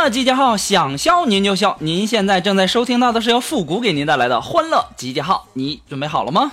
[0.00, 1.76] 欢乐集结号，想笑您就笑。
[1.78, 6.50] 您现在正在收听到的是由复古给您带来的欢乐集结号，你准备好了吗？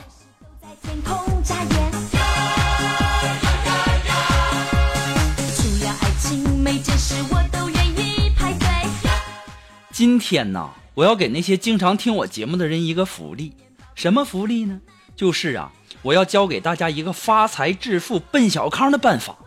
[9.94, 13.54] 今天呢，我要给那些经常听我节目的人一个福利，
[13.96, 14.82] 什么福利呢？
[15.16, 15.71] 就是啊，
[16.02, 19.38] 我要教给大家一个发财致富、奔小康的办法。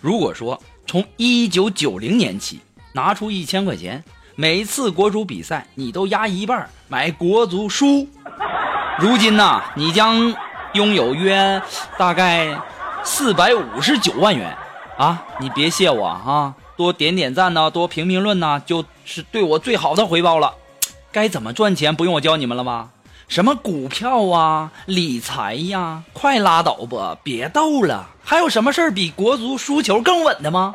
[0.00, 2.58] 如果说从一九九零年起，
[2.98, 4.02] 拿出一千块钱，
[4.34, 8.08] 每次国足比赛你都压一半买国足输，
[8.98, 10.34] 如今呢，你将
[10.72, 11.62] 拥有约
[11.96, 12.60] 大概
[13.04, 14.52] 四百五十九万元
[14.96, 15.22] 啊！
[15.38, 20.52] 你别谢我啊，多点点赞呐、多评评论呐、就是对我最好的回报了。
[21.12, 22.88] 该怎么赚钱，不用我教你们了吧？
[23.28, 28.08] 什么股票啊、理财呀，快拉倒吧，别逗了！
[28.24, 30.74] 还有什么事儿比国足输球更稳的吗？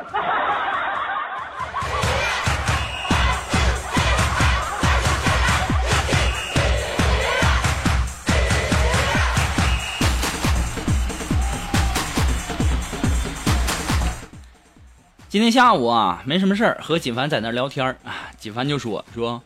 [15.34, 18.30] 今天下午啊，没什么事儿，和锦凡在那儿聊天儿啊。
[18.38, 19.42] 锦凡就说说，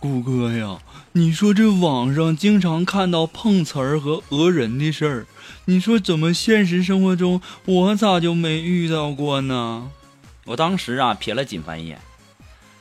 [0.00, 0.78] 谷哥呀，
[1.12, 5.26] 你说这网上经常看到碰瓷儿和讹人的事儿，
[5.66, 9.90] 你说怎么现实生活中我咋就没遇到过呢？
[10.46, 12.00] 我当时啊瞥了锦凡一眼，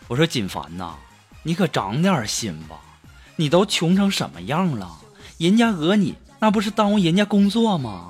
[0.07, 0.93] 我说锦凡呐，
[1.43, 2.77] 你可长点心吧，
[3.35, 4.89] 你都穷成什么样了，
[5.38, 8.07] 人家讹你那不是耽误人家工作吗？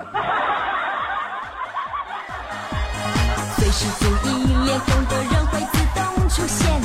[3.70, 4.30] 随时注意，
[4.64, 6.80] 脸红的人会自动出现。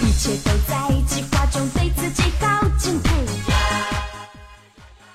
[0.00, 3.10] 一切都在计划中，对自己好敬佩。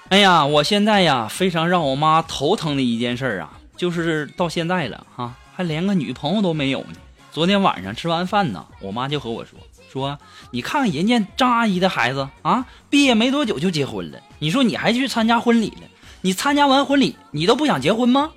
[0.07, 6.95] 哎呀，我现在呀，非常让我妈头疼的一件事啊，就是到现在了哈、还连个女朋友都没有呢。
[7.33, 9.59] 昨天晚上吃完饭呢，我妈就和我说
[9.91, 10.17] 说，
[10.51, 15.81] 你看看人家张阿姨的孩子啊，毕业没多久就结婚了，你说你还去参加婚礼了？
[16.27, 18.31] 你参加完婚礼，你都不想结婚吗？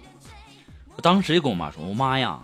[0.94, 2.38] 我当时就跟我妈说，我妈呀，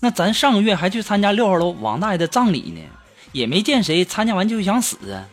[0.00, 2.80] 那咱上个月还去参加六号楼王大爷的葬礼呢，
[3.32, 5.28] 也没见谁参加完就想死啊。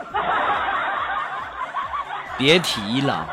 [2.37, 3.25] 别提了。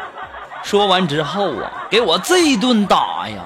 [0.63, 3.43] 说完之后啊，给我这一顿打呀，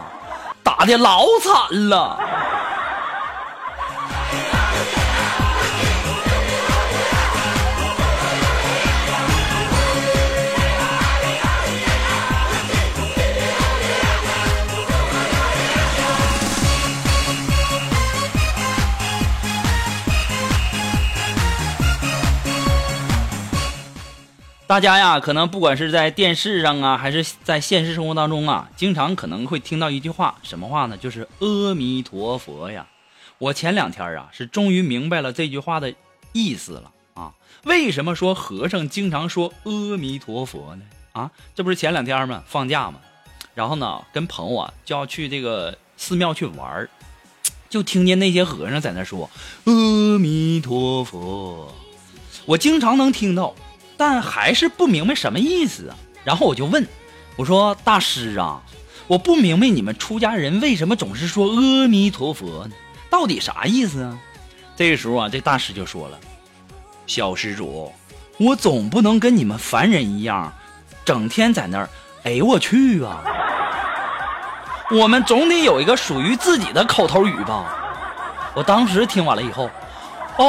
[0.62, 2.20] 打的老惨了。
[24.66, 30.96] 大家呀，可能不管是在电视上啊，还是在现实生活当中啊，经常可能会听到一句话，什么话呢？
[30.96, 32.84] 就是阿弥陀佛呀。
[33.38, 35.94] 我前两天啊，是终于明白了这句话的
[36.32, 37.32] 意思了啊。
[37.62, 40.82] 为什么说和尚经常说阿弥陀佛呢？
[41.12, 42.42] 啊，这不是前两天吗？
[42.48, 42.98] 放假嘛，
[43.54, 46.90] 然后呢，跟朋友啊就要去这个寺庙去玩儿
[47.68, 49.30] 就听见那些和尚在那说
[49.66, 51.72] 阿弥陀佛，
[52.46, 53.54] 我经常能听到。
[53.96, 55.96] 但还是不明白什么意思啊。
[56.24, 56.86] 然后我就问，
[57.36, 58.60] 我说大师啊，
[59.06, 62.74] 我不明白你们出家人为什么总是说阿弥陀佛呢？
[63.08, 64.18] 到底啥意思啊？
[64.74, 66.18] 这时候啊，这大师就说了，
[67.06, 67.92] 小施主，
[68.38, 70.52] 我总不能跟你们凡人一样，
[71.04, 71.88] 整天在那儿，
[72.24, 73.22] 哎我去啊！
[74.90, 77.72] 我们总得有一个属于自己的口头语吧？
[78.54, 79.70] 我当时听完了以后，
[80.38, 80.44] 哦，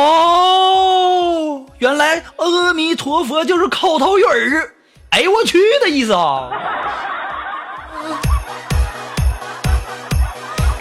[1.79, 4.71] 原来阿弥陀佛就是口头语儿，
[5.11, 6.51] 哎呦我去的意思啊！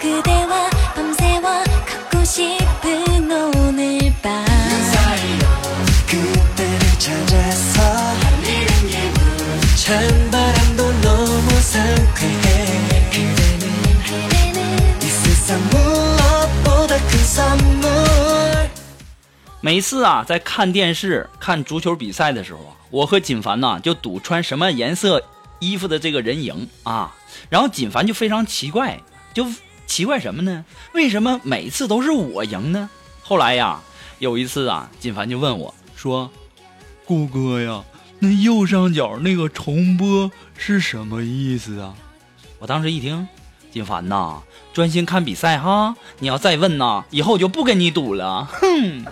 [0.00, 1.42] 그대와 밤새워
[1.86, 4.44] 갖고 싶은 오늘 밤
[6.08, 7.82] 그때를 찾아서
[9.76, 10.65] 찬바람
[19.59, 25.23] 每次啊，在看电视、看足球比赛的时候啊，我和锦凡呐就赌穿什么颜色
[25.59, 27.15] 衣服的这个人赢啊。
[27.49, 29.01] 然后锦凡就非常奇怪，
[29.33, 29.45] 就
[29.87, 30.63] 奇怪什么呢？
[30.93, 32.89] 为什么每次都是我赢呢？
[33.23, 33.81] 后来呀，
[34.19, 36.31] 有一次啊，锦凡就问我说
[37.03, 37.83] ：“顾哥呀，
[38.19, 41.95] 那右上角那个重播是什么意思啊？”
[42.59, 43.27] 我当时一听，
[43.71, 44.41] 金凡呐
[44.73, 48.45] 专心看比赛哈你要再问呐以后我就不跟你赌了。
[48.45, 49.05] 哼。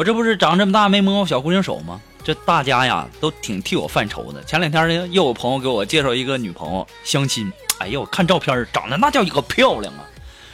[0.00, 2.00] 我这不是长这么大没摸过小姑娘手吗？
[2.22, 4.42] 这大家呀都挺替我犯愁的。
[4.44, 10.04] 前两天呢，又有朋友给我介绍一个女朋友相亲，哎呦，看照片长得那叫一个漂亮啊。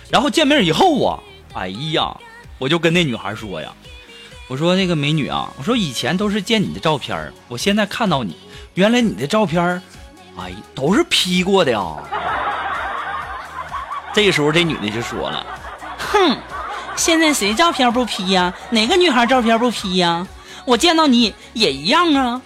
[0.09, 1.19] 然后见面以后啊，
[1.55, 2.17] 哎呀，
[2.59, 3.73] 我就跟那女孩说呀，
[4.49, 8.37] 我说那个美女啊，我说以前都是见你的照片，我现在看到你，
[8.75, 9.83] 原来你的照片，
[10.37, 11.97] 哎，都是 P 过的呀。
[14.15, 15.45] 这时候这女的就说了，
[15.99, 16.39] 哼。
[16.95, 18.55] 现在谁照片不 P 呀？
[18.71, 20.27] 哪个女孩照片不 P 呀？
[20.67, 22.43] 我见到你也一样啊！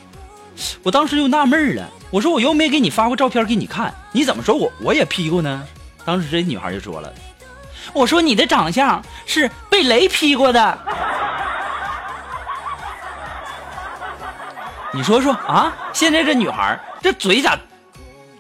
[0.82, 5.66] 我当时就纳闷了，我说我又没给你发过照片给你看，你怎么说我我也 P 过呢？
[6.04, 7.10] 当时这女孩就说了，
[7.94, 10.78] 我说你的长相是被雷 P 过的。
[14.92, 17.58] 你说说啊，现在这女孩这嘴咋，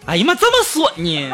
[0.04, 1.30] 哎呀妈这么损呢？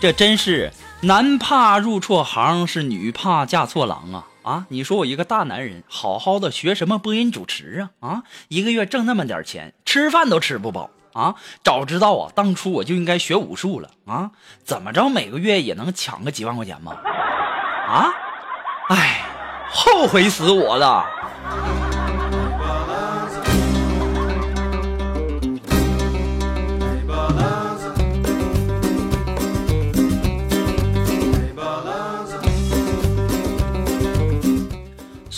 [0.00, 4.26] 这真是男怕入错行，是女怕嫁错郎啊！
[4.42, 8.08] 啊，你说我一个大男人，好好的学什么播音主持啊？
[8.08, 11.34] 啊，一个月挣那么点钱，吃饭都吃不饱啊！
[11.62, 14.30] 早知道啊，当初我就应该学武术了啊！
[14.64, 16.92] 怎么着，每个月也能抢个几万块钱吧？
[17.86, 18.08] 啊！
[18.88, 19.26] 哎，
[19.70, 21.04] 后悔死我了！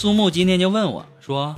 [0.02, 1.54] 苏木今天就问我说：“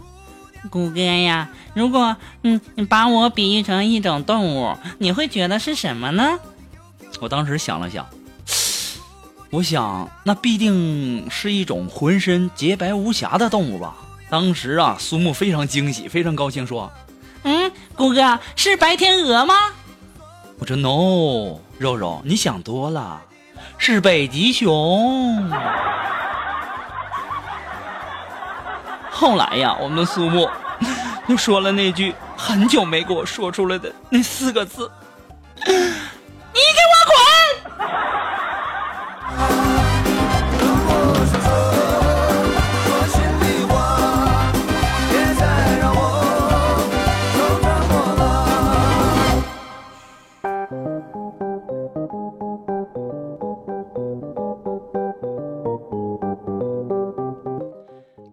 [0.68, 6.38] 谷歌呀，如果嗯你把我比喻成一种动物，你会觉得是什么呢？
[7.20, 8.06] 我当时想了想，
[9.48, 13.96] 我想那必定是一种浑身洁白无瑕的动物吧。
[14.28, 16.92] 当时啊，苏木非常惊喜，非常高兴，说
[17.44, 19.54] 嗯，谷歌是白天鹅吗
[20.60, 23.22] ？：“我说 no，肉肉，你想多了，
[23.78, 25.50] 是北极熊。”
[29.14, 30.48] 后来呀，我们苏木
[31.28, 34.90] 又 说了那句很久没给我说出来的那四个字：“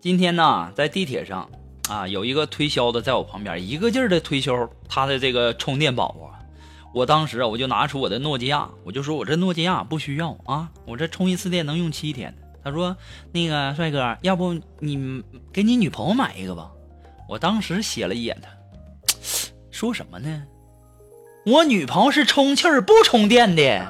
[0.01, 1.47] 今天呢，在地铁上
[1.87, 6.41] 啊，有一个推销的在我旁边，一个劲儿的推销他的这个充电宝啊。
[6.91, 12.35] 我当时啊，我就拿出我的诺基亚，我就说我这诺基亚不需要啊，我这充一次电能用七天。
[12.63, 12.97] 他说
[13.31, 16.71] ：“那个帅哥，要不你给你女朋友买一个吧？”
[17.29, 18.49] 我当时瞥了一眼他，
[19.69, 20.43] 说什么呢？
[21.45, 23.85] 我女朋友是充气儿不充电的，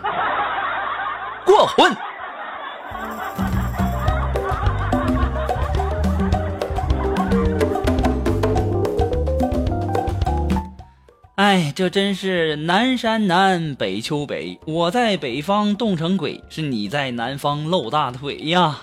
[1.46, 1.96] 过混。
[11.41, 14.60] 哎，这真是南山南，北秋北。
[14.63, 18.79] 我在北方冻成鬼，是你在南方露大腿呀。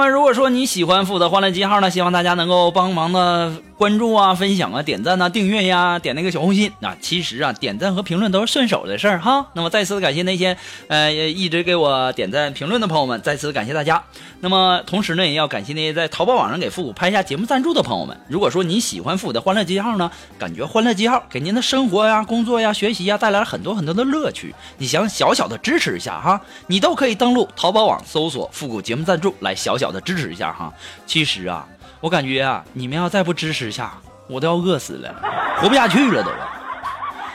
[0.00, 6.70] 那如果说你喜欢复古的欢乐记号呢，希望大家能够帮忙的关注啊、分享啊、点赞啊、订阅呀、点那个小红心。
[6.82, 9.46] 啊、其实啊，点赞和评论都是顺手的事儿哈。
[9.54, 10.54] 那么再次感谢那些
[10.88, 14.04] 呃一直给我点赞评论的朋友们，再次感谢大家。
[14.40, 18.14] 那么同时呢，也要感谢那些在淘宝网上给复古拍下节目赞助的朋友们。
[18.28, 30.70] 如果说你喜欢复古的欢乐记号呢，感觉欢乐记号给您的生活呀、工作呀、学习呀带来了很多很多的乐趣，你想小小的支持一下哈，你都可以登录淘宝网搜索“复古节目赞助”来小小的支持一下哈。
[31.06, 31.66] 其实啊，
[32.00, 35.14] 我感觉啊，你们要再不支持一下，我都要饿死了，
[35.60, 36.30] 活不下去了都。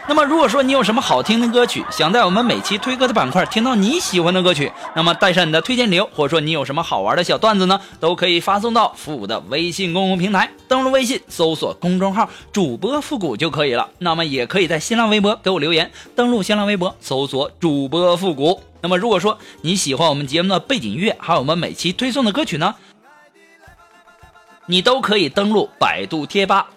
[0.08, 13.90] 那么，如果说你有什么好听的歌曲，想在我们每期推歌的板块听到你喜欢的歌曲，那么带上你的推荐理由，或者说你有什么好玩的小段子呢，都可以发送到复古的微信公共平台，登录微信搜索公众号“主播复古”就可以了。
[13.98, 18.62] 那么也可以在新浪微博给我留言，登录新浪微博搜索“主播复古”。
[18.82, 22.76] 那么如果说你喜欢我们节目的背景音乐，还有我们每期推送的歌曲呢，
[24.68, 26.68] 你都可以登录百度贴吧。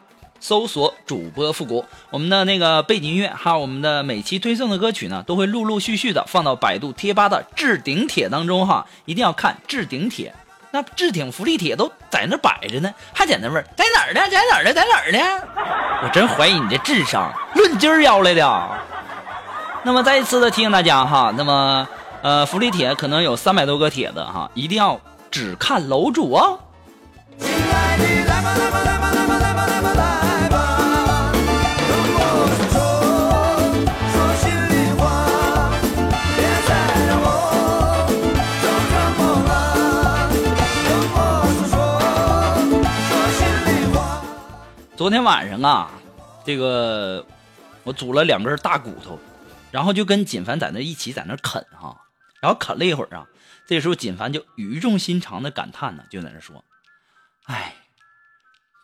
[0.41, 10.33] 搜索主播复古，我们的那个背景音乐，还有我们的每期推送的歌曲呢，都会陆陆续续的放到百度贴吧的置顶帖当中哈，一定要看置顶帖。
[10.71, 14.21] 那置顶福利帖都在那摆着呢，还在那问在哪儿呢？
[14.31, 14.73] 在哪儿呢？
[14.73, 15.19] 在哪儿呢？
[16.05, 18.69] 我真怀疑你的智商，论斤儿要来的。
[19.83, 21.89] 那么再一次的提醒大家哈，那么
[22.23, 25.01] 呃福利帖可能有三百多个帖子哈，一定要
[25.33, 26.61] 只看楼主哦。
[44.97, 45.91] 昨天晚上啊，
[46.45, 47.25] 这个
[47.83, 49.19] 我煮了两根大骨头，
[49.71, 51.97] 然后就跟锦凡在那一起在那啃哈，
[52.43, 53.25] 然后啃了一会儿啊，
[53.67, 56.63] 这时候锦凡就语重心长的感叹呢，就在那说
[57.47, 57.75] ：“哎，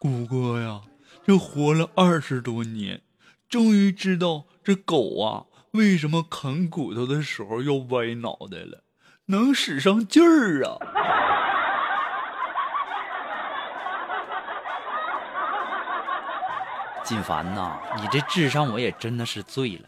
[0.05, 0.83] 谷歌呀，
[1.27, 3.01] 这活了二十多年，
[3.49, 8.83] 终于知道这狗啊为什么啃骨头的时候要歪脑袋了，
[9.29, 10.77] 能使上劲儿啊！
[17.03, 19.85] 锦凡呐，你这智商我也真的是醉了，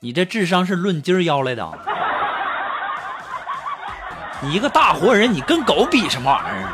[0.00, 1.78] 你这智商是论斤儿要来的。
[4.40, 6.72] 你一个大活人，你跟狗比什么玩意儿？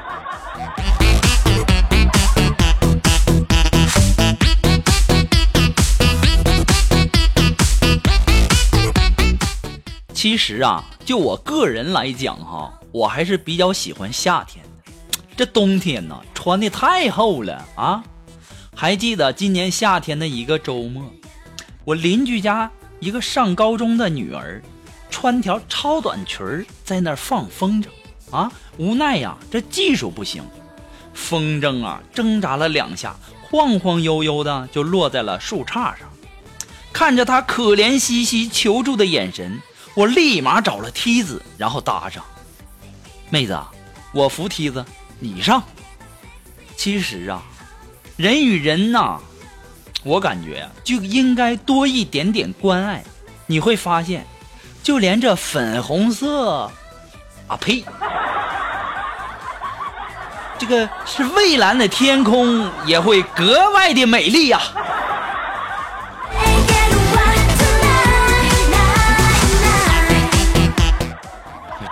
[10.25, 14.91] 其实啊，就我个人来讲哈，我还是比较喜欢夏天的。
[15.37, 18.03] 这冬天呢，穿的太厚了啊。
[18.75, 21.05] 还记得今年夏天的一个周末，
[21.85, 24.63] 我邻居家一个上高中的女儿，
[25.11, 27.89] 穿条超短裙儿在那儿放风筝
[28.35, 28.51] 啊。
[28.79, 30.43] 无奈呀，这技术不行，
[31.13, 36.09] 风筝啊挣扎了两下，晃晃悠悠的就落在了树杈上。
[36.95, 39.61] 看着她可怜兮兮求助的眼神，
[39.95, 42.23] 我立马找了梯子，然后搭上。
[43.31, 43.59] 妹子，
[44.13, 44.85] 我扶梯子，
[45.19, 45.63] 你上。
[46.77, 47.43] 其实啊，
[48.17, 49.21] 人与人呐、
[50.03, 53.03] 我感觉呀、就应该多一点点关爱。
[53.47, 54.27] 你会发现，
[54.83, 56.71] 就连这粉红色，
[57.47, 57.85] 啊呸，
[60.59, 64.61] 这个是蔚蓝的天空也会格外的美丽呀、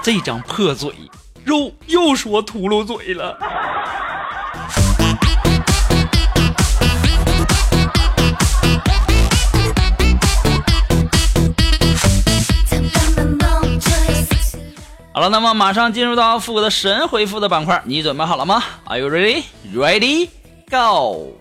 [0.02, 0.92] 这张破嘴，
[1.46, 3.38] 又又说秃噜嘴了。
[15.14, 19.44] 好了，那么马上进入到复古的神回复的板块，你准备好了吗？Are you ready?
[19.72, 20.30] Ready?
[20.68, 21.38] Go!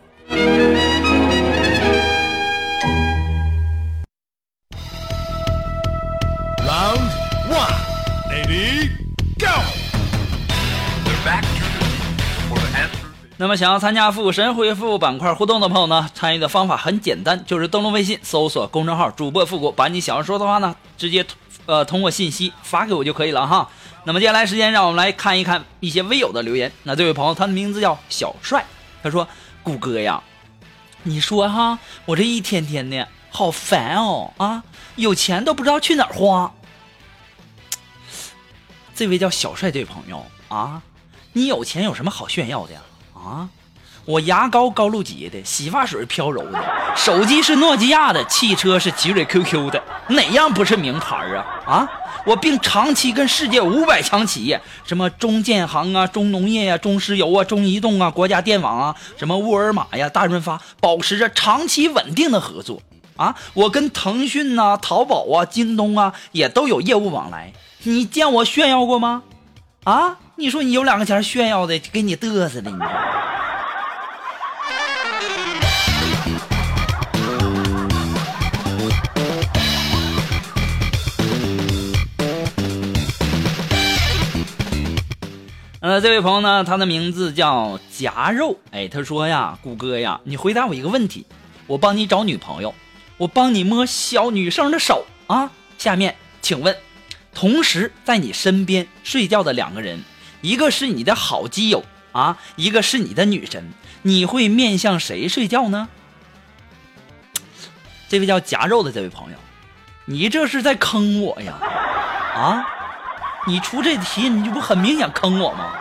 [13.41, 21.25] 那么想要参加复古神回复板块互动的朋友呢，参与的方法很简单，就是登录微信搜索公众号“主播复古”，把你想要说的话呢，直接
[21.65, 23.67] 呃通过信息发给我就可以了哈。
[24.03, 26.71] 那么接下来时间，让我们来看一看一些微友的留言。
[26.83, 28.63] 那这位朋友他的名字叫小帅，
[29.01, 29.27] 他说
[29.63, 30.21] ：“谷歌呀，
[31.01, 34.63] 你说哈，我这一天天的好烦哦啊，
[34.97, 36.53] 有钱都不知道去哪儿花。”
[38.93, 40.83] 这位叫小帅这位朋友啊，
[41.33, 42.81] 你有钱有什么好炫耀的呀？
[43.23, 43.47] 啊，
[44.05, 46.59] 我牙膏高露洁的，洗发水飘柔的，
[46.95, 51.45] 手机是诺基亚的，汽车是奇瑞 QQ 的，哪样不是名牌啊？
[51.65, 51.89] 啊！
[52.25, 62.81] 我并长期跟世界五百强企业，什么中建行啊、中农业呀、中石油啊、中移动啊、国家电网啊、什么沃尔玛呀、大润发，保持着长期稳定的合作
[63.15, 63.35] 啊。
[63.53, 67.53] 我跟腾讯呐、淘宝啊、京东啊也都有业务往来。
[67.83, 69.23] 你见我炫耀过吗？
[69.83, 70.17] 啊！
[70.41, 72.77] 你说你有两个钱炫耀的，给你嘚瑟的你。
[85.79, 88.57] 呃，这位朋友呢，他的名字叫夹肉。
[88.71, 91.27] 哎，他说呀，谷歌呀，你回答我一个问题，
[91.67, 92.73] 我帮你找女朋友，
[93.17, 95.51] 我帮你摸小女生的手啊。
[95.77, 96.75] 下面请问，
[97.31, 100.03] 同时在你身边睡觉的两个人，
[100.41, 103.71] 一个是你的好基友啊，一个是你的女神，
[104.01, 105.87] 你会面向谁睡觉呢？
[108.09, 109.37] 这位叫夹肉的这位朋友，
[110.05, 111.53] 你这是在坑我呀？
[112.35, 112.67] 啊？
[113.47, 115.71] 你出这题，你这不很明显坑我吗？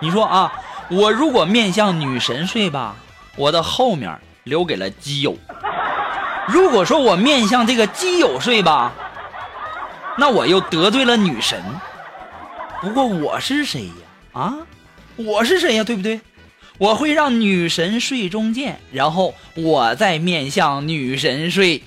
[0.00, 0.52] 你说啊，
[0.88, 2.96] 我如果面向女神睡吧，
[3.36, 5.32] 我的后面留给了基友；
[6.46, 8.92] 如果说我面向这个基友睡吧，
[10.18, 11.62] 那我又得罪了女神。
[12.82, 13.92] 不过我是谁呀？
[14.32, 14.56] 啊，
[15.14, 15.84] 我是谁呀？
[15.84, 16.20] 对不对？
[16.78, 21.80] 我会让女神睡中间，然后我再面向女神睡。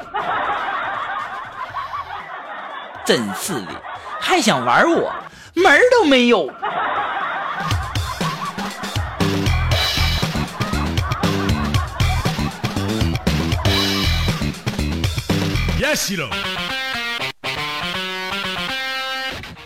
[3.04, 3.82] 真是的，
[4.22, 5.14] 还想玩我，
[5.54, 6.50] 门儿都没有。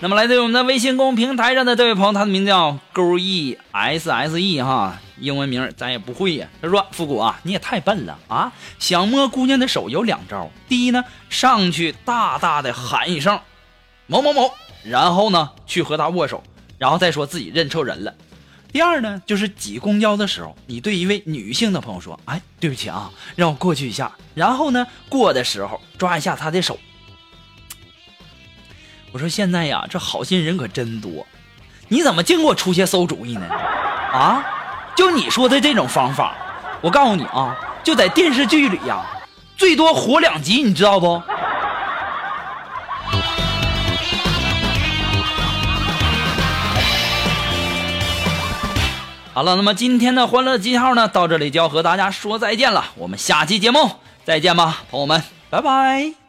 [0.01, 6.47] 那么来自于我们的微信公众平台上的这位朋友，他的名字叫勾 e s s e 哈，英文名咱也不会呀。
[6.61, 8.53] 他说：“复古啊，你也太笨了啊！
[8.79, 13.41] 想摸姑娘的手有两招，第一呢，上去大大的喊一声
[14.07, 14.53] 某某某，
[14.85, 16.41] 然后呢去和她握手，
[16.77, 18.15] 然后再说自己认错人了。
[18.71, 26.79] 第二呢，就是挤公交的时候，你对一位女性的朋友说：‘哎，对不起啊，让我过去一下。’然后呢，过的时候抓一下她的手。
[29.11, 31.25] 我说现在呀，这好心人可真多，
[31.87, 33.45] 你怎么净给我出些馊主意呢？
[34.13, 34.43] 啊，
[34.95, 36.35] 就你说的这种方法，
[36.81, 39.03] 我告诉你啊，就在电视剧里呀，
[39.57, 41.21] 最多火两集，你知道不？
[49.33, 52.85] 好了，那么今天的欢乐记号呢，到这里就要和大家说再见了。
[52.95, 53.89] 我们下期节目
[54.23, 56.28] 再见吧，朋友们，拜拜。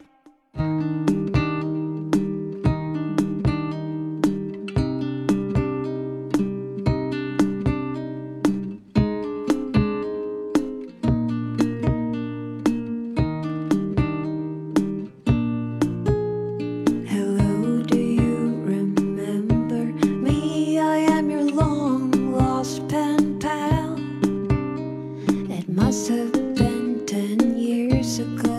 [25.71, 28.50] Must have been ten years ago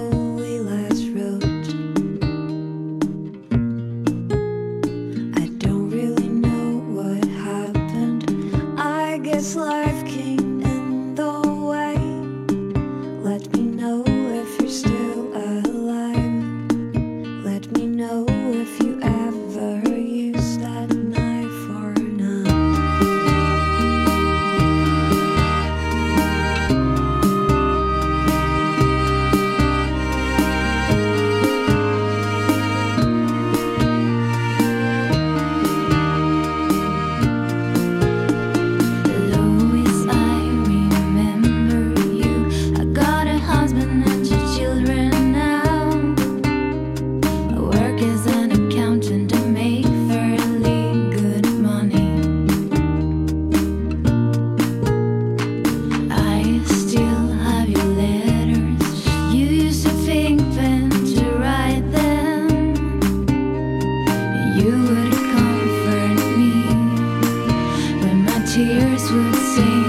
[69.34, 69.81] sing.